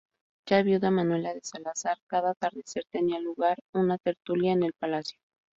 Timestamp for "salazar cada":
1.43-2.31